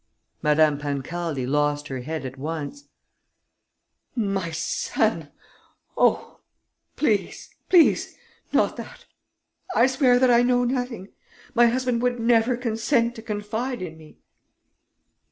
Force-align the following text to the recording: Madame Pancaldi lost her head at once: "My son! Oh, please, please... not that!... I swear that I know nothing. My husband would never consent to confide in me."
Madame 0.41 0.79
Pancaldi 0.79 1.45
lost 1.45 1.87
her 1.89 1.99
head 2.01 2.25
at 2.25 2.35
once: 2.35 2.85
"My 4.15 4.49
son! 4.49 5.29
Oh, 5.95 6.39
please, 6.95 7.51
please... 7.69 8.17
not 8.51 8.77
that!... 8.77 9.05
I 9.75 9.85
swear 9.85 10.17
that 10.17 10.31
I 10.31 10.41
know 10.41 10.63
nothing. 10.63 11.09
My 11.53 11.67
husband 11.67 12.01
would 12.01 12.19
never 12.19 12.57
consent 12.57 13.13
to 13.13 13.21
confide 13.21 13.83
in 13.83 13.95
me." 13.95 14.17